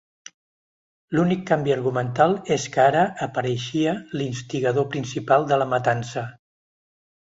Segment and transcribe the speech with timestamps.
[1.17, 6.31] L'únic canvi argumental és que ara apareixia l'instigador principal de la matança.